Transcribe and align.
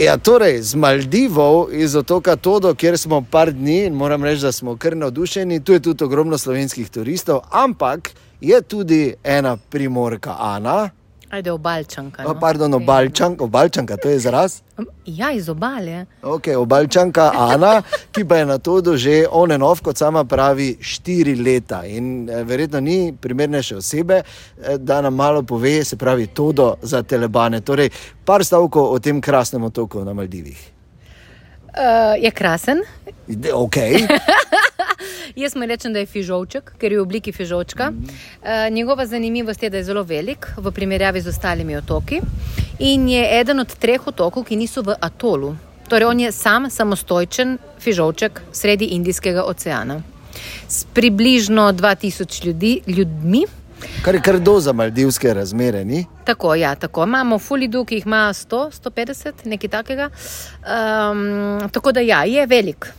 Ja, 0.00 0.16
torej, 0.16 0.62
z 0.62 0.74
Maldivov, 0.74 1.68
iz 1.76 1.92
otoka 1.96 2.36
Todo, 2.36 2.72
kjer 2.74 2.96
smo 2.98 3.18
par 3.20 3.50
dni 3.52 3.84
in 3.84 3.94
moram 3.94 4.24
reči, 4.24 4.40
da 4.42 4.52
smo 4.52 4.76
kar 4.76 4.96
navdušeni, 4.96 5.60
tu 5.64 5.72
je 5.72 5.80
tudi 5.80 6.04
ogromno 6.04 6.38
slovenskih 6.38 6.88
turistov, 6.90 7.42
ampak 7.50 8.10
je 8.40 8.62
tudi 8.62 9.14
ena 9.24 9.56
primorka 9.56 10.36
Ana. 10.38 10.88
Ajde, 11.30 11.52
obalčanka. 11.52 12.22
No? 12.22 12.34
Pardon, 12.40 12.74
obalčanka, 12.74 13.44
obalčanka, 13.44 13.96
to 13.96 14.08
je 14.08 14.16
izraz. 14.16 14.62
Ja, 15.06 15.30
iz 15.32 15.48
obale. 15.48 16.04
Okay, 16.22 16.56
obalčanka 16.56 17.30
Ana, 17.34 17.82
ki 18.12 18.24
pa 18.24 18.36
je 18.36 18.46
na 18.46 18.58
to 18.58 18.96
že 18.96 19.26
on 19.30 19.52
and 19.52 19.62
off, 19.62 19.80
kot 19.80 19.96
sama 19.96 20.24
pravi, 20.24 20.76
štiri 20.80 21.36
leta. 21.36 21.84
In 21.86 22.30
eh, 22.30 22.42
verjetno 22.42 22.80
ni 22.80 23.14
primernejše 23.20 23.76
osebe, 23.76 24.22
eh, 24.22 24.78
da 24.78 25.00
nam 25.00 25.14
malo 25.14 25.42
pove, 25.42 25.84
se 25.84 25.96
pravi, 25.96 26.26
todo 26.26 26.76
za 26.82 27.02
telebane. 27.02 27.60
Torej, 27.60 27.90
par 28.24 28.44
stavkov 28.44 28.92
o 28.92 28.98
tem 28.98 29.20
krasnem 29.20 29.64
otoku 29.64 30.04
na 30.04 30.12
Maldivih. 30.12 30.70
Uh, 31.70 32.24
je 32.24 32.30
krasen. 32.30 32.82
Okay. 33.54 34.02
Jaz 35.40 35.54
mu 35.56 35.66
rečem, 35.66 35.92
da 35.92 36.02
je 36.02 36.06
fižolček, 36.06 36.74
ker 36.76 36.92
je 36.92 36.98
v 36.98 37.02
obliki 37.02 37.32
fižolčka. 37.32 37.86
Uh, 37.96 38.68
njegova 38.70 39.06
zanimivost 39.06 39.62
je, 39.62 39.70
da 39.70 39.80
je 39.80 39.84
zelo 39.84 40.02
velik 40.04 40.46
v 40.56 40.70
primerjavi 40.70 41.20
z 41.20 41.28
ostalimi 41.32 41.76
otoki 41.76 42.18
in 42.78 43.08
je 43.08 43.22
eden 43.40 43.60
od 43.60 43.72
treh 43.72 44.04
otokov, 44.06 44.44
ki 44.44 44.58
niso 44.60 44.82
v 44.84 44.98
atolu. 45.00 45.54
Torej, 45.88 46.08
on 46.08 46.20
je 46.20 46.32
sam 46.32 46.68
samostojčen 46.70 47.56
fižolček 47.80 48.42
sredi 48.52 48.90
Indijskega 48.98 49.46
oceana. 49.48 50.02
S 50.68 50.84
približno 50.84 51.72
2000 51.72 52.44
ljudi, 52.46 52.74
ljudmi. 52.86 53.46
Kar 54.04 54.14
je 54.14 54.20
kar 54.20 54.38
do 54.38 54.58
za 54.60 54.72
maldivske 54.72 55.34
razmere, 55.34 55.84
ni? 55.84 56.04
Tako, 56.24 56.54
ja, 56.54 56.74
tako. 56.74 57.08
Imamo 57.08 57.38
Fulidu, 57.38 57.84
ki 57.84 57.94
jih 57.94 58.06
ima 58.06 58.28
100, 58.36 58.60
150, 58.84 59.32
nekaj 59.44 59.70
takega. 59.70 60.10
Um, 60.68 61.70
tako 61.70 61.92
da 61.92 62.00
ja, 62.00 62.24
je 62.24 62.46
velik. 62.46 62.92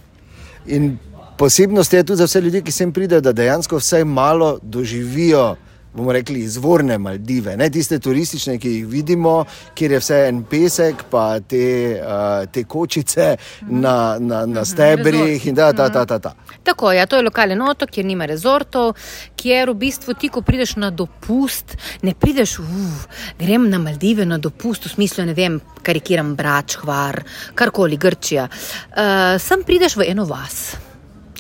In 0.66 0.98
posebnost 1.42 1.94
je 1.94 2.04
tudi 2.04 2.18
za 2.18 2.26
vse 2.26 2.42
ljudi, 2.42 2.62
ki 2.62 2.72
sem 2.72 2.92
pridejo, 2.94 3.22
da 3.22 3.32
dejansko 3.34 3.80
vsaj 3.82 4.04
malo 4.06 4.60
doživijo. 4.62 5.56
Bomo 5.94 6.14
rekli 6.14 6.40
izvorne 6.40 6.98
Maldive, 6.98 7.56
ne 7.58 7.70
tiste 7.70 7.98
turistične, 8.00 8.60
ki 8.62 8.70
jih 8.70 8.86
vidimo, 8.88 9.46
kjer 9.76 9.92
je 9.92 10.00
vse 10.00 10.20
en 10.28 10.44
pesek, 10.48 11.02
pa 11.10 11.40
te, 11.40 11.64
uh, 11.98 12.46
te 12.52 12.64
kočice 12.64 13.32
na, 13.68 13.96
na, 14.20 14.44
na 14.46 14.66
stebrih 14.66 15.48
in 15.50 15.58
da, 15.58 15.72
ta, 15.74 15.90
ta, 15.90 16.04
ta, 16.06 16.20
ta. 16.20 16.36
Tako, 16.64 16.92
ja, 16.94 17.08
to 17.10 17.18
je 17.18 17.26
lokalen 17.26 17.66
otok, 17.66 17.90
kjer 17.90 18.06
nima 18.06 18.30
rezortov, 18.30 18.94
kjer 19.36 19.74
v 19.74 19.76
bistvu 19.82 20.14
ti, 20.14 20.30
ko 20.30 20.46
prideš 20.46 20.76
na 20.78 20.92
dopust, 20.94 21.74
ne 22.06 22.14
prideš, 22.14 22.60
uf, 22.62 23.26
grem 23.42 23.66
na 23.74 23.82
Maldive 23.82 24.30
na 24.30 24.38
dopust, 24.38 24.86
v 24.86 24.94
smislu, 24.94 25.26
ne 25.28 25.36
vem, 25.36 25.58
karikiram 25.82 26.36
brač, 26.38 26.78
hvar, 26.86 27.24
karkoli, 27.58 27.98
Grčija. 27.98 28.48
Uh, 28.94 29.36
sem 29.42 29.66
prideš 29.68 29.98
v 29.98 30.12
eno 30.14 30.30
vas, 30.30 30.70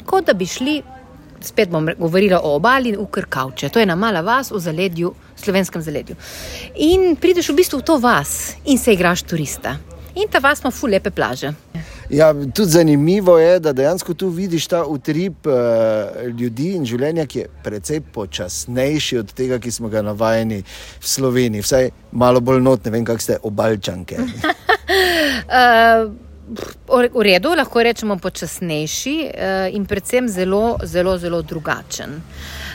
kot 0.05 0.25
da 0.25 0.33
bi 0.33 0.45
šli, 0.45 0.81
spet 1.41 1.69
bom 1.69 1.89
govorila 1.97 2.41
o 2.43 2.55
obali, 2.55 2.95
v 2.97 3.05
Krkavče. 3.11 3.69
To 3.69 3.79
je 3.79 3.83
ena 3.83 3.95
mala 3.95 4.21
vas 4.21 4.51
v 4.51 4.59
zaledju, 4.59 5.13
slovenskem 5.35 5.81
zaledju. 5.81 6.15
In 6.75 7.15
prideš 7.15 7.49
v 7.49 7.55
bistvu 7.61 7.79
v 7.79 7.87
to 7.87 7.97
vas 7.97 8.55
in 8.65 8.77
se 8.77 8.93
igraš 8.93 9.23
turista. 9.23 9.77
In 10.15 10.27
ta 10.27 10.39
vas 10.39 10.59
ima 10.61 10.71
ful 10.71 10.89
lepe 10.91 11.09
plaže. 11.11 11.53
Ja, 12.09 12.33
tudi 12.33 12.69
zanimivo 12.69 13.37
je, 13.39 13.59
da 13.59 13.73
dejansko 13.73 14.13
tu 14.13 14.27
vidiš 14.29 14.67
ta 14.67 14.83
utrip 14.85 15.47
uh, 15.47 15.53
ljudi 16.39 16.73
in 16.75 16.85
življenja, 16.85 17.25
ki 17.25 17.39
je 17.39 17.47
precej 17.63 18.01
počasnejši 18.13 19.17
od 19.17 19.31
tega, 19.33 19.59
ki 19.59 19.71
smo 19.71 19.89
ga 19.89 20.01
navajeni 20.03 20.59
v 20.65 21.07
Sloveniji. 21.07 21.63
Vsaj 21.63 21.89
malo 22.11 22.41
bolj 22.43 22.59
not, 22.61 22.83
ne 22.85 22.91
vem, 22.91 23.05
kak 23.07 23.23
ste 23.23 23.39
obalčanke. 23.47 24.19
Uh, 24.19 26.11
v 26.51 27.21
redu, 27.23 27.53
lahko 27.55 27.83
rečemo 27.83 28.17
počasnejši 28.17 29.13
uh, 29.25 29.75
in 29.75 29.85
predvsem 29.85 30.27
zelo, 30.29 30.77
zelo, 30.83 31.17
zelo 31.17 31.41
drugačen. 31.41 32.17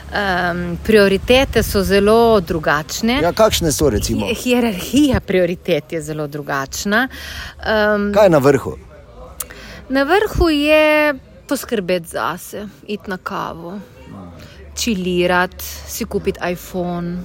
Um, 0.07 0.77
prioritete 0.83 1.63
so 1.63 1.83
zelo 1.83 2.39
drugačne. 2.39 3.19
Ja, 3.21 3.33
kakšne 3.33 3.71
so 3.71 3.89
recimo? 3.89 4.25
Hi- 4.25 4.33
Hierarhija 4.35 5.19
prioritet 5.19 5.93
je 5.93 6.01
zelo 6.01 6.27
drugačna. 6.27 7.07
Um, 7.59 8.13
Kaj 8.13 8.25
je 8.25 8.29
na 8.29 8.37
vrhu? 8.39 8.77
na 9.89 10.03
vrhu 10.03 10.49
je 10.49 11.13
poskrbeti 11.47 12.07
zase, 12.07 12.67
iti 12.87 13.09
na 13.09 13.17
kavo, 13.17 13.79
čilirati, 14.75 15.63
si 15.87 16.05
kupiti 16.05 16.39
iPhone. 16.51 17.17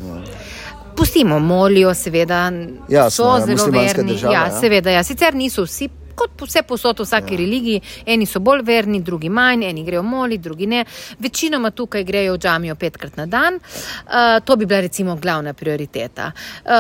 Pustimo, 0.97 1.39
molijo, 1.39 1.95
seveda, 1.95 2.53
Jasno, 2.89 3.11
so 3.11 3.39
ja, 3.41 3.47
zelo 3.47 3.71
verni. 3.73 4.13
država, 4.13 4.35
ja, 4.35 4.45
ja. 4.45 4.61
seveda, 4.61 4.91
ja. 4.91 5.03
Sicer 5.05 5.35
niso 5.35 5.63
vsi. 5.63 5.89
Kot 6.15 6.43
vse 6.43 6.63
posod 6.63 6.99
v 6.99 7.03
vsaki 7.05 7.35
ja. 7.35 7.39
religiji, 7.41 7.81
eni 8.07 8.27
so 8.27 8.41
bolj 8.41 8.63
verni, 8.63 9.01
drugi 9.01 9.29
manj, 9.29 9.65
eni 9.65 9.85
grejo 9.85 10.03
moli, 10.03 10.39
drugi 10.39 10.67
ne. 10.67 10.85
Večinoma 11.19 11.71
tukaj 11.71 12.05
grejo 12.05 12.35
v 12.35 12.39
džamijo 12.39 12.75
petkrat 12.75 13.17
na 13.17 13.27
dan. 13.27 13.55
Uh, 13.55 14.45
to 14.45 14.57
bi 14.57 14.67
bila 14.67 14.81
recimo 14.81 15.17
glavna 15.17 15.53
prioriteta. 15.53 16.33
Uh, 16.65 16.71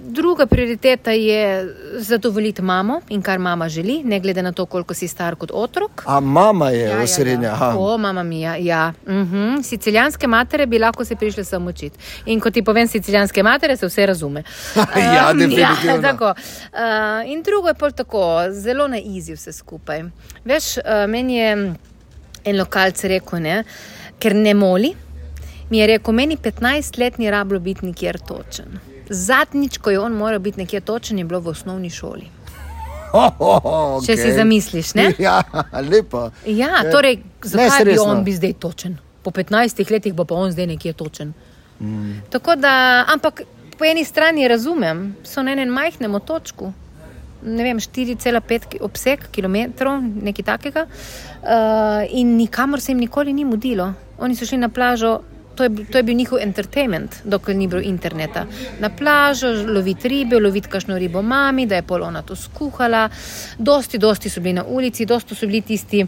druga 0.00 0.46
prioriteta 0.46 1.10
je 1.12 1.74
zadovoljiti 1.98 2.62
mamo 2.62 3.00
in 3.08 3.22
kar 3.22 3.38
mama 3.38 3.68
želi, 3.68 4.02
ne 4.04 4.20
glede 4.20 4.42
na 4.42 4.52
to, 4.52 4.66
koliko 4.66 4.94
si 4.94 5.08
star 5.08 5.36
kot 5.36 5.50
otrok. 5.54 6.02
A 6.06 6.20
mama 6.20 6.70
je 6.70 6.78
Ja, 6.88 6.96
ja, 6.96 7.02
osrednja. 7.02 7.48
ja. 7.48 7.74
O, 7.78 7.98
mama 7.98 8.22
mija, 8.22 8.56
ja. 8.56 8.92
Uh 9.06 9.12
-huh. 9.12 9.62
Sicilijanske 9.62 10.26
matere 10.26 10.66
bi 10.66 10.78
lahko 10.78 11.04
se 11.04 11.16
prišle 11.16 11.44
samo 11.44 11.70
učiti. 11.70 11.98
In 12.26 12.40
ko 12.40 12.50
ti 12.50 12.62
povem 12.62 12.86
sicilijanske 12.88 13.42
matere, 13.42 13.76
se 13.76 13.86
vse 13.86 14.06
razume. 14.06 14.42
Ja, 14.96 15.28
Um, 15.32 15.38
definitivno. 15.38 15.94
Ja, 15.94 16.00
tako. 16.02 16.34
Uh, 16.72 17.30
in 17.30 17.42
drugo 17.42 17.68
je 17.68 17.74
pol 17.74 17.90
tako, 17.90 18.42
zelo 18.50 18.77
na 18.86 18.98
izi 18.98 19.34
vse 19.34 19.52
skupaj. 19.52 20.04
Veš, 20.44 20.76
uh, 20.76 21.04
meni 21.10 21.36
je 21.36 21.50
en 22.44 22.58
lokalc 22.58 23.04
rekel, 23.04 23.42
ne, 23.42 23.62
ker 24.22 24.34
ne 24.34 24.54
moli. 24.54 24.94
Mi 25.70 25.78
je 25.78 25.86
rekel, 25.86 26.14
meni 26.14 26.36
15 26.36 26.98
let 26.98 27.18
ni 27.18 27.30
rablo 27.30 27.60
biti 27.60 27.86
nikjer 27.86 28.18
točen. 28.18 28.78
Zadnjič, 29.10 29.78
ko 29.78 29.90
je 29.90 30.00
on 30.00 30.12
moral 30.12 30.38
biti 30.38 30.60
nekje 30.60 30.80
točen, 30.80 31.18
je 31.18 31.24
bilo 31.24 31.40
v 31.40 31.48
osnovni 31.48 31.90
šoli. 31.90 32.28
Oh, 33.12 33.32
oh, 33.38 33.60
oh, 33.64 34.04
Če 34.04 34.16
si 34.20 34.32
zamisliš, 34.36 34.94
ne? 34.94 35.12
Ja, 35.26 35.40
lepo. 35.90 36.28
Ja, 36.46 36.82
Eh, 36.84 36.90
torej, 36.92 37.20
zakaj 37.42 37.84
bi 37.88 37.98
on 37.98 38.24
bi 38.24 38.34
zdaj 38.36 38.52
točen? 38.60 38.98
Po 39.24 39.30
15 39.30 39.90
letih 39.90 40.14
bo 40.14 40.24
pa 40.24 40.36
on 40.36 40.52
zdaj 40.52 40.66
nekje 40.66 40.92
točen. 40.92 41.32
Mm. 41.80 42.20
Tako 42.30 42.56
da, 42.56 43.04
ampak 43.08 43.42
po 43.78 43.84
eni 43.84 44.04
strani 44.04 44.48
razumem, 44.48 45.16
so 45.24 45.42
na 45.42 45.52
enem 45.52 45.68
majhnem 45.72 46.14
otočku, 46.14 46.72
ne 47.42 47.62
vem, 47.62 47.78
4,5 47.80 48.66
ki- 48.68 48.78
obseg 48.80 49.28
kilometrov, 49.32 50.02
nekaj 50.22 50.44
takega, 50.44 50.86
uh, 50.86 52.04
in 52.10 52.36
nikamor 52.36 52.80
se 52.80 52.92
jim 52.92 52.98
nikoli 53.00 53.32
ni 53.32 53.44
mudilo. 53.44 53.92
Oni 54.18 54.36
so 54.36 54.46
šli 54.46 54.58
na 54.58 54.68
plažo. 54.68 55.20
To 55.58 55.64
je, 55.64 55.70
to 55.90 55.98
je 55.98 56.02
bil 56.02 56.14
njihov 56.14 56.38
entertainment, 56.38 57.16
dokler 57.24 57.56
ni 57.56 57.66
bilo 57.66 57.80
interneta. 57.82 58.44
Na 58.80 58.90
plažo, 58.90 59.48
loviti 59.66 60.08
ribe, 60.08 60.38
loviti 60.40 60.68
kašno 60.70 60.98
ribo 60.98 61.22
mami, 61.22 61.66
da 61.66 61.74
je 61.74 61.82
pol 61.82 62.02
ona 62.02 62.22
to 62.22 62.36
skuhala. 62.36 63.08
Dosti, 63.58 63.98
dosti 63.98 64.30
so 64.30 64.40
bili 64.40 64.52
na 64.52 64.64
ulici, 64.64 65.04
dosti 65.06 65.34
so 65.34 65.46
bili 65.46 65.60
tisti, 65.60 66.04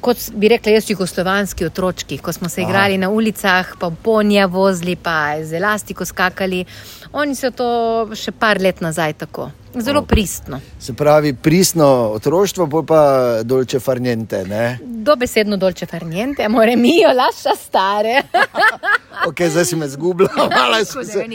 kot 0.00 0.16
bi 0.34 0.48
rekla 0.48 0.72
jaz, 0.72 0.90
jugoslovanski 0.90 1.66
otročki, 1.66 2.18
ko 2.18 2.32
smo 2.32 2.48
se 2.48 2.62
igrali 2.62 2.98
na 2.98 3.10
ulicah, 3.10 3.72
pa 3.80 3.90
ponja 3.90 4.46
vozili, 4.46 4.94
pa 4.96 5.42
z 5.42 5.58
elastiko 5.58 6.04
skakali. 6.04 6.64
Oni 7.12 7.34
so 7.34 7.50
to 7.50 7.68
še 8.14 8.32
par 8.32 8.60
let 8.60 8.80
nazaj 8.84 9.12
tako. 9.24 9.50
Zelo 9.78 10.02
pristno. 10.02 10.60
Se 10.80 10.94
pravi, 10.96 11.34
pristno 11.34 11.86
otroštvo, 12.16 12.82
pa 12.82 13.02
dolče 13.44 13.80
farnjente. 13.80 14.44
Ne? 14.48 14.78
Dobesedno 14.82 15.56
dolče 15.56 15.86
farniente, 15.86 16.44
amore 16.44 16.76
mio, 16.76 17.12
lascia 17.14 17.54
stare. 17.56 18.22
Ok, 19.26 19.40
zdaj 19.50 19.64
si 19.64 19.76
me 19.76 19.88
zgubila, 19.88 20.30
Nič, 20.78 20.88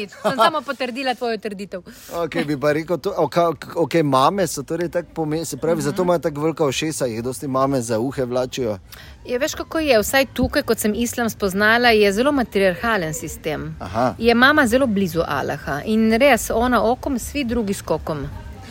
se. 0.09 0.17
Sem 0.21 0.37
samo 0.37 0.61
potrdila 0.61 1.15
tvojo 1.15 1.37
trditev. 1.37 1.81
Ok, 2.15 2.37
bi 2.47 2.55
pa 2.59 2.71
rekel, 2.71 2.97
to, 2.97 3.11
ok, 3.17 3.37
ok, 3.75 3.95
mame 4.03 4.47
so 4.47 4.63
torej 4.63 4.89
tako 4.89 5.09
pomembne, 5.13 5.45
se 5.45 5.57
pravi, 5.57 5.81
zato 5.81 6.03
imajo 6.03 6.19
tako 6.19 6.41
velika 6.41 6.65
ušesa, 6.65 7.05
jih 7.05 7.23
dosti 7.23 7.47
mame 7.47 7.81
za 7.81 7.99
uhe 7.99 8.25
vlačijo. 8.25 8.77
Je, 9.25 9.39
veš, 9.39 9.55
kako 9.55 9.79
je, 9.79 9.99
vsaj 10.01 10.25
tukaj, 10.33 10.61
kot 10.67 10.79
sem 10.79 10.93
islam 10.95 11.29
spoznala, 11.29 11.89
je 11.89 12.11
zelo 12.13 12.31
matriarhalen 12.31 13.13
sistem. 13.13 13.75
Aha. 13.79 14.15
Je 14.19 14.33
mama 14.35 14.67
zelo 14.67 14.87
blizu 14.87 15.21
Allaha 15.27 15.79
in 15.85 16.11
res 16.19 16.49
ona 16.51 16.83
okom, 16.83 17.19
svi 17.19 17.43
drugi 17.43 17.73
skokom. 17.73 18.25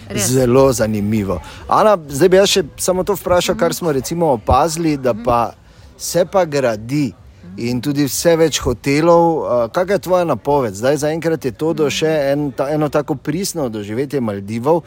Res. 0.09 0.27
Zelo 0.29 0.73
zanimivo. 0.73 1.41
Ana, 1.69 1.97
zdaj 2.09 2.29
bi 2.29 2.37
jaz 2.37 2.51
še 2.53 2.63
samo 2.77 3.05
to 3.05 3.17
vprašal, 3.17 3.57
kar 3.57 3.75
smo 3.75 3.93
recimo 3.93 4.29
opazili, 4.33 4.97
da 4.97 5.15
pa 5.15 5.55
se 5.97 6.27
pa 6.27 6.45
gradi. 6.45 7.13
In 7.57 7.81
tudi 7.85 8.05
vse 8.09 8.35
več 8.37 8.61
hotelov. 8.65 9.71
Kakšna 9.73 9.97
je 9.97 10.05
tvoja 10.05 10.25
napoved? 10.25 10.77
Zdaj, 10.77 10.97
zaenkrat 11.05 11.45
je 11.45 11.53
to 11.53 11.73
do 11.77 11.89
še 11.91 12.13
en, 12.33 12.51
ta, 12.57 12.69
eno 12.73 12.89
tako 12.89 13.15
pristno 13.15 13.69
doživetje 13.69 14.21
Maldivov. 14.21 14.85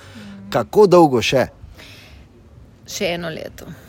Kako 0.49 0.85
dolgo 0.89 1.21
še? 1.21 1.47
Še 2.89 3.13
eno 3.17 3.33
leto. 3.33 3.84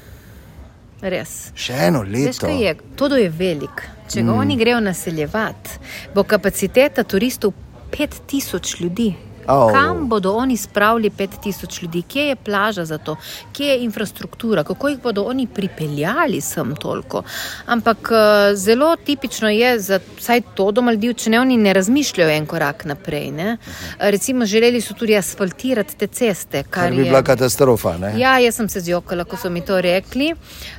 Res. 1.00 1.52
Še 1.54 1.76
eno 1.88 2.00
Veš, 2.02 2.12
leto. 2.12 2.46
kaj 2.46 2.62
je? 2.64 2.74
Todo 2.96 3.16
je 3.20 3.28
velik. 3.28 3.84
Če 4.08 4.22
ga 4.22 4.32
mm. 4.32 4.38
oni 4.38 4.56
grejo 4.56 4.80
naseljevati, 4.80 5.78
bo 6.14 6.22
kapaciteta 6.24 7.04
turistov 7.04 7.52
5000 7.92 8.80
ljudi. 8.80 9.10
Au. 9.46 9.72
Kam 9.72 10.08
bodo 10.08 10.32
oni 10.32 10.56
spravili 10.56 11.10
5000 11.10 11.82
ljudi, 11.82 12.02
kje 12.02 12.22
je 12.22 12.36
plaža 12.36 12.84
za 12.84 12.98
to, 12.98 13.16
kje 13.52 13.66
je 13.66 13.84
infrastruktura, 13.84 14.64
kako 14.64 14.88
jih 14.88 14.98
bodo 15.02 15.22
oni 15.22 15.46
pripeljali 15.46 16.40
sem 16.40 16.76
toliko. 16.76 17.22
Ampak 17.66 18.10
eh, 18.12 18.54
zelo 18.56 18.96
tipično 18.96 19.48
je 19.48 19.78
za 19.78 20.00
vsaj 20.18 20.40
to 20.54 20.70
do 20.72 20.82
Maldivče, 20.82 21.30
ne 21.30 21.40
oni 21.40 21.56
ne 21.56 21.72
razmišljajo 21.72 22.30
en 22.30 22.46
korak 22.46 22.84
naprej. 22.84 23.30
Ne? 23.30 23.56
Recimo, 23.98 24.46
želeli 24.46 24.80
so 24.80 24.94
tudi 24.94 25.16
asfaltirati 25.16 25.96
te 25.96 26.06
ceste, 26.06 26.62
kar, 26.62 26.82
Kar 26.82 26.90
bi 26.90 26.98
je. 26.98 27.04
bila 27.04 27.22
katastrofa. 27.22 27.96
Ne? 27.98 28.14
Ja, 28.20 28.38
jaz 28.38 28.54
sem 28.54 28.68
se 28.68 28.80
zjokala, 28.80 29.24
ko 29.24 29.36
so 29.36 29.50
mi 29.50 29.60
to 29.60 29.80
rekli. 29.80 30.34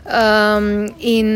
Um, 0.05 0.89
in 0.99 1.27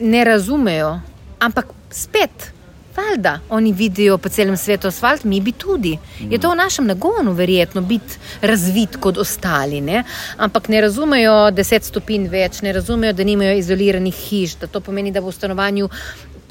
ne 0.00 0.24
razumejo. 0.24 1.00
Ampak 1.38 1.66
spet, 1.90 2.52
valjda, 2.96 3.40
oni 3.50 3.72
vidijo 3.72 4.18
po 4.18 4.28
celem 4.28 4.56
svetu 4.56 4.88
asfalt, 4.88 5.24
mi 5.24 5.40
bi 5.40 5.52
tudi. 5.52 5.98
Je 6.20 6.38
to 6.38 6.50
v 6.50 6.56
našem 6.56 6.86
nagonu, 6.86 7.32
verjetno, 7.32 7.80
biti 7.80 8.18
razvit 8.42 8.96
kot 9.00 9.18
ostali. 9.18 9.80
Ne? 9.80 10.04
Ampak 10.36 10.68
ne 10.68 10.80
razumejo 10.80 11.50
deset 11.50 11.84
stopinj 11.84 12.28
več, 12.28 12.62
ne 12.62 12.72
razumejo, 12.72 13.12
da 13.12 13.24
nimajo 13.24 13.58
izoliranih 13.58 14.14
hiš, 14.14 14.56
da 14.60 14.66
to 14.66 14.80
pomeni, 14.80 15.12
da 15.12 15.20
bo 15.20 15.30
v 15.30 15.36
stanovanju. 15.36 15.90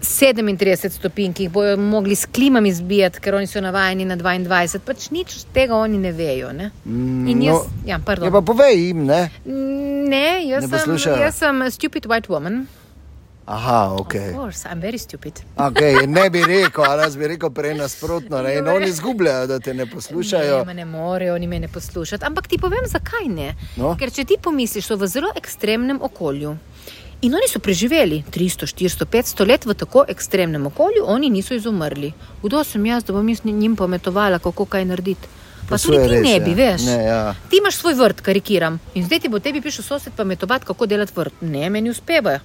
37 0.05 0.89
stopinj, 0.89 1.33
ki 1.33 1.47
jih 1.47 1.51
bodo 1.51 1.77
mogli 1.81 2.15
s 2.15 2.27
klimami 2.29 2.73
zbijati, 2.73 3.19
ker 3.19 3.35
oni 3.35 3.47
so 3.47 3.61
navajeni 3.61 4.05
na 4.05 4.17
22, 4.19 4.79
pač 4.85 5.09
nič 5.09 5.37
od 5.39 5.53
tega 5.55 5.75
oni 5.75 5.97
ne 5.97 6.11
vejo. 6.11 6.51
Ne? 6.53 6.69
In 6.85 7.41
jaz, 7.41 7.65
no, 7.65 7.87
ja, 7.89 7.99
pardon. 8.05 8.27
Ja, 8.27 8.31
pa 8.35 8.43
povej 8.45 8.75
jim, 8.87 9.05
ne? 9.09 9.29
Ne, 9.45 10.45
jaz, 10.45 10.69
Ne 10.69 10.79
sem, 10.79 10.97
jaz 11.21 11.39
sem 11.41 11.63
stupid 11.71 12.05
white 12.11 12.29
woman. 12.29 12.67
Aha, 13.45 13.93
Of 13.93 13.99
ok. 13.99 14.13
course, 14.33 14.65
I'm 14.65 14.81
very 14.81 14.97
stupid. 14.97 15.33
okay. 15.57 16.07
Ne 16.17 16.29
bi 16.29 16.41
rekel, 16.45 16.83
ali 16.83 17.01
jaz 17.01 17.15
bi 17.17 17.27
rekel 17.27 17.49
prej 17.49 17.75
nasprotno. 17.77 18.41
Ne? 18.41 18.57
In 18.57 18.67
oni 18.67 18.87
izgubljajo, 18.89 19.47
da 19.47 19.59
te 19.59 19.73
ne 19.73 19.85
poslušajo. 19.85 20.63
Ne, 20.65 20.73
ne 20.73 20.85
morejo, 20.85 21.35
oni 21.35 21.47
me 21.47 21.59
ne 21.59 21.67
poslušati. 21.67 22.25
Ampak 22.25 22.47
ti 22.47 22.57
povem, 22.57 22.87
zakaj 22.87 23.27
ne. 23.27 23.55
No. 23.77 23.95
Ker 23.99 24.11
če 24.11 24.25
ti 24.25 24.37
pomisliš, 24.41 24.85
so 24.85 24.97
v 24.97 25.07
zelo 25.07 25.29
ekstremnem 25.35 26.01
okolju. 26.01 26.57
In 27.21 27.33
oni 27.35 27.47
so 27.47 27.59
preživeli 27.59 28.23
300, 28.31 28.65
400, 28.73 29.05
500 29.05 29.47
let 29.47 29.65
v 29.65 29.73
tako 29.73 30.05
ekstremnem 30.07 30.65
okolju, 30.67 31.05
oni 31.05 31.29
niso 31.29 31.53
izumrli. 31.53 32.13
Kdo 32.43 32.63
sem 32.63 32.85
jaz, 32.85 33.03
da 33.03 33.13
bom 33.13 33.29
jaz 33.29 33.45
njim 33.45 33.75
pometovala, 33.75 34.39
kako 34.39 34.65
kaj 34.65 34.85
narediti? 34.85 35.27
Pa 35.69 35.77
tudi 35.77 35.97
ti 35.97 36.07
res, 36.11 36.21
ne 36.21 36.33
ja. 36.35 36.39
bi, 36.45 36.53
veš. 36.53 36.81
Ne, 36.85 36.97
ja. 37.05 37.21
Ti 37.49 37.57
imaš 37.57 37.77
svoj 37.77 37.93
vrt, 37.97 38.21
karikiram. 38.21 38.79
In 38.93 39.05
zdaj 39.05 39.19
ti 39.19 39.29
bo 39.29 39.39
tebi 39.39 39.61
prišel 39.61 39.83
sosed 39.85 40.13
pametovati, 40.13 40.65
kako 40.65 40.85
delati 40.85 41.13
vrt. 41.15 41.41
Ne, 41.41 41.69
meni 41.69 41.89
uspeva. 41.89 42.39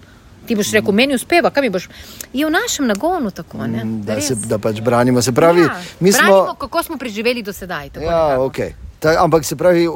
Ti 0.46 0.56
boš 0.56 0.72
rekel, 0.72 0.92
meni 0.92 1.14
uspeva, 1.14 1.50
kaj 1.50 1.62
mi 1.62 1.70
boš. 1.70 1.88
Je 2.32 2.46
v 2.46 2.50
našem 2.50 2.86
nagonu 2.86 3.30
tako, 3.30 3.66
ne? 3.66 3.84
Mm, 3.84 4.02
Da, 4.02 4.20
se, 4.20 4.34
Res. 4.34 4.46
da 4.48 4.58
pač 4.58 4.80
branimo. 4.80 5.22
Se 5.22 5.32
pravi, 5.32 5.60
ja, 5.60 5.80
mi 6.00 6.12
smo. 6.12 6.22
branimo, 6.22 6.54
kako 6.58 6.82
smo 6.82 6.96
preživeli 6.98 7.42
do 7.42 7.52
sedaj. 7.52 7.90
Ja, 8.00 8.38
okay. 8.38 8.72
Ta, 9.00 9.14
ampak 9.24 9.44
se 9.48 9.56
pravi, 9.56 9.86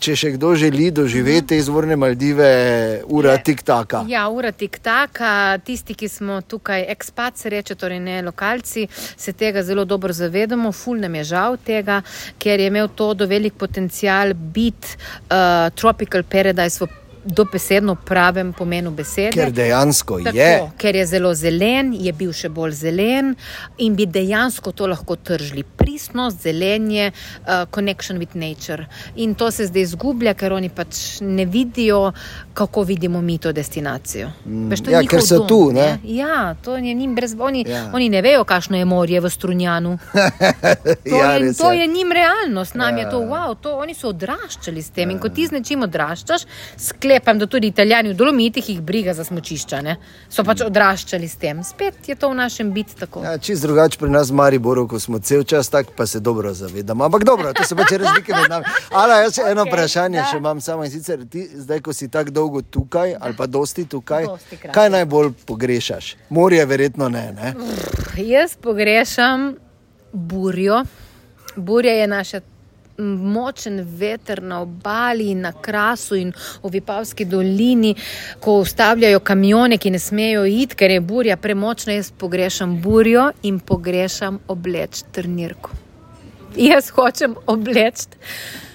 če 0.00 0.14
še 0.16 0.30
kdo 0.38 0.54
želi 0.56 0.86
doživeti 0.90 1.46
te 1.50 1.56
izvorne 1.60 1.96
Maldive, 2.00 2.46
ura 3.04 3.34
tik-taka. 3.44 4.06
Ja, 4.08 4.22
ura 4.32 4.52
tik 4.56 4.78
taka. 4.80 5.58
Tisti, 5.64 5.92
ki 5.94 6.08
smo 6.08 6.40
tukaj 6.40 6.86
ekspat, 6.88 7.36
se 7.36 7.52
reče, 7.52 7.74
torej 7.76 8.00
ne 8.00 8.22
lokalci, 8.24 8.86
se 9.16 9.32
tega 9.36 9.60
zelo 9.62 9.84
dobro 9.84 10.12
zavedamo. 10.16 10.72
Ful 10.72 10.96
nam 10.96 11.14
je 11.20 11.24
žal 11.24 11.58
tega, 11.60 12.00
ker 12.40 12.60
je 12.60 12.70
imel 12.72 12.88
to 12.88 13.10
do 13.14 13.26
velik 13.28 13.52
potencial 13.60 14.32
biti 14.32 14.96
uh, 15.28 15.68
tropical 15.76 16.24
paradise 16.24 16.80
v 16.80 16.88
dobesedno 17.28 17.94
pravem 17.94 18.52
pomenu 18.52 18.90
besede. 18.90 19.32
Ker 19.36 19.52
dejansko 19.52 20.20
Tako, 20.24 20.36
je. 20.36 20.70
ker 20.78 20.96
je 20.96 21.06
zelo 21.06 21.34
zelen, 21.34 21.92
je 21.94 22.12
bil 22.12 22.32
še 22.32 22.48
bolj 22.48 22.72
zelen 22.82 23.34
in 23.78 23.96
bi 23.96 24.06
dejansko 24.06 24.72
to 24.72 24.86
lahko 24.86 25.16
tržili. 25.16 25.64
Pristnost, 25.88 26.42
zelenje, 26.42 27.12
uh, 27.40 27.64
connection 27.70 28.18
with 28.18 28.34
nature. 28.34 28.86
In 29.16 29.34
to 29.34 29.50
se 29.50 29.66
zdaj 29.66 29.82
izgublja, 29.82 30.34
ker 30.34 30.52
oni 30.52 30.68
pač 30.68 30.96
ne 31.20 31.44
vidijo, 31.44 32.12
kako 32.54 32.82
vidimo 32.82 33.20
mi 33.20 33.38
to 33.38 33.52
destinacijo. 33.52 34.28
Mm, 34.44 34.68
Veš, 34.68 34.80
to 34.80 34.90
ja, 34.90 35.00
ker 35.02 35.22
so 35.22 35.38
dom, 35.38 35.46
tu, 35.48 35.72
ne? 35.72 35.98
Ja, 36.04 36.54
to 36.54 36.76
je 36.76 36.94
njim 36.94 37.14
brez. 37.14 37.32
Oni, 37.40 37.64
Ja. 37.66 37.76
ja. 37.76 37.90
oni 37.94 38.08
ne 38.08 38.22
vejo, 38.22 38.44
kakšno 38.44 38.76
je 38.76 38.84
morje 38.84 39.20
v 39.20 39.30
Strunjanu. 39.30 39.98
To, 41.08 41.16
Ja, 41.16 41.32
je, 41.32 41.54
to 41.54 41.72
je. 41.72 41.86
njim 41.86 42.12
realnost, 42.12 42.74
nam 42.74 42.96
Ja. 42.96 43.04
je 43.04 43.10
to 43.10 43.18
wow, 43.20 43.54
to, 43.56 43.72
oni 43.74 43.94
so 43.94 44.08
odraščali 44.08 44.82
s 44.82 44.90
tem. 44.90 45.10
In 45.10 45.18
ko 45.18 45.28
ti 45.28 45.46
z 45.46 45.52
nečim 45.52 45.82
odraščaš, 45.82 46.44
sklepam, 46.78 47.38
da 47.38 47.46
tudi 47.46 47.66
italijani 47.66 48.08
v 48.08 48.14
dolomitih 48.14 48.68
jih 48.68 48.80
briga 48.82 49.14
za 49.14 49.24
smočišča, 49.24 49.80
ne? 49.82 49.96
so 50.28 50.44
pač 50.44 50.60
odraščali 50.60 51.28
s 51.28 51.36
tem. 51.36 51.62
Spet 51.64 52.08
je 52.08 52.14
to 52.14 52.28
v 52.28 52.34
našem 52.34 52.72
biti 52.72 52.94
tako. 52.96 53.22
Ja, 53.24 53.38
čist 53.38 53.62
drugače 53.62 53.98
pri 53.98 54.10
nas 54.10 54.30
Mariboru, 54.30 54.88
ko 54.88 55.00
smo 55.00 55.18
cel 55.18 55.44
čas 55.44 55.68
tak, 55.78 55.94
pa 55.96 56.06
se 56.06 56.20
dobro 56.20 56.54
zavedamo. 56.54 57.04
Ampak 57.04 57.24
dobro, 57.24 57.52
to 57.52 57.64
so 57.64 57.76
pač 57.76 57.92
razlike 57.92 58.34
med 58.34 58.50
nami. 58.50 58.64
Ala, 58.90 59.14
jaz 59.22 59.34
še 59.34 59.46
eno 59.50 59.62
Okej, 59.62 59.72
vprašanje 59.72 60.18
da. 60.18 60.26
še 60.26 60.36
imam 60.36 60.60
samo 60.60 60.84
in 60.84 60.90
sicer 60.90 61.22
ti, 61.30 61.46
zdaj, 61.54 61.80
ko 61.80 61.92
si 61.92 62.08
tako 62.08 62.30
dolgo 62.30 62.62
tukaj 62.62 63.14
ali 63.20 63.36
pa 63.36 63.46
dosti 63.46 63.84
tukaj, 63.86 64.26
Dostikrat. 64.26 64.74
kaj 64.74 64.90
najbolj 64.90 65.32
pogrešaš? 65.46 66.16
Morje 66.30 66.66
verjetno 66.66 67.08
ne, 67.08 67.32
ne? 67.32 67.54
Jaz 68.16 68.56
pogrešam 68.56 69.54
burjo. 70.12 70.82
Burja 71.56 71.92
je 71.92 72.06
naša 72.06 72.40
močen 72.98 73.80
veter 73.98 74.42
na 74.42 74.60
obali, 74.60 75.34
na 75.34 75.52
krasu 75.52 76.16
in 76.16 76.32
v 76.62 76.70
Vipavski 76.70 77.24
dolini, 77.24 77.94
ko 78.40 78.58
ustavljajo 78.62 79.20
kamione, 79.20 79.78
ki 79.78 79.90
ne 79.90 79.98
smejo 79.98 80.44
iti, 80.46 80.76
ker 80.76 80.90
je 80.90 81.00
burja 81.00 81.36
premočna. 81.36 81.92
Jaz 81.92 82.10
pogrešam 82.10 82.80
burjo 82.82 83.30
in 83.42 83.60
pogrešam 83.60 84.38
obleč 84.48 85.02
trnirko. 85.12 85.70
Jaz 86.56 86.90
hočem 86.90 87.36
obleči 87.46 88.08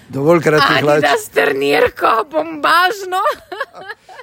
Dovolj 0.08 0.42
kratkih 0.44 0.82
hlač. 0.84 1.02
Adidas 1.02 1.28
trnirko, 1.34 2.24
bombažno. 2.30 3.22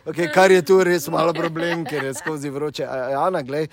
Okay, 0.01 0.31
kar 0.33 0.49
je 0.49 0.63
tu 0.65 0.79
res 0.81 1.03
malo 1.13 1.29
problem, 1.33 1.83
ker 1.85 2.07
je 2.07 2.15
skozi 2.17 2.49
vroče. 2.49 2.87
Ana, 3.21 3.43
glej, 3.45 3.67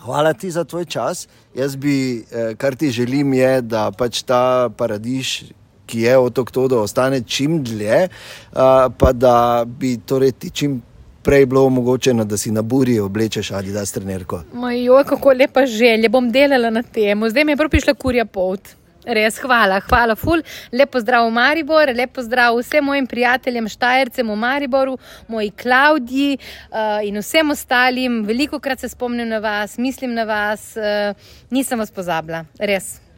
hvala 0.00 0.32
ti 0.32 0.50
za 0.50 0.64
tvoj 0.64 0.84
čas. 0.84 1.28
Jaz 1.54 1.76
bi, 1.76 2.24
eh, 2.32 2.54
kar 2.54 2.76
ti 2.76 2.90
želim, 2.90 3.32
je, 3.32 3.60
da 3.62 3.90
pač 3.90 4.22
ta 4.22 4.68
paradiž, 4.76 5.52
ki 5.86 6.00
je 6.00 6.18
otok 6.18 6.50
Todo, 6.50 6.82
ostane 6.82 7.20
čim 7.22 7.62
dlje, 7.64 8.08
a, 8.52 8.88
pa 8.98 9.12
da 9.12 9.64
bi 9.66 9.96
torej 9.96 10.32
ti 10.32 10.50
čim 10.50 10.82
prej 11.22 11.46
bilo 11.46 11.64
omogočeno, 11.66 12.24
da 12.24 12.36
si 12.36 12.50
na 12.50 12.62
burji 12.62 13.00
oblečeš 13.00 13.50
Adidas 13.50 13.92
trenerko. 13.92 14.42
Moj, 14.52 15.04
kako 15.06 15.32
lepa 15.32 15.66
želja, 15.66 16.08
bom 16.08 16.30
delala 16.30 16.70
na 16.70 16.82
tem. 16.82 17.28
Zdaj 17.30 17.44
mi 17.44 17.52
je 17.52 17.68
prišla 17.68 17.94
kurja 17.94 18.24
pot. 18.24 18.60
Res, 19.06 19.38
hvala, 19.38 19.78
hvala, 19.86 20.16
ful. 20.18 20.42
Lepo 20.74 20.98
zdrav 20.98 21.28
v 21.28 21.34
Maribor, 21.36 21.92
lepo 21.94 22.24
zdrav 22.26 22.58
vsem 22.58 22.82
mojim 22.84 23.06
prijateljem, 23.06 23.68
štajercem 23.70 24.26
v 24.26 24.36
Mariboru, 24.42 24.96
moji 25.30 25.52
Klaudiji 25.54 26.40
uh, 26.40 26.98
in 27.06 27.22
vsem 27.22 27.54
ostalim. 27.54 28.24
Veliko 28.26 28.58
krat 28.58 28.82
se 28.82 28.90
spomnim 28.90 29.28
na 29.30 29.38
vas, 29.38 29.78
mislim 29.78 30.14
na 30.14 30.26
vas, 30.26 30.72
uh, 30.74 31.14
nisem 31.54 31.78
vas 31.78 31.94
pozabila, 31.94 32.44
res. 32.58 33.05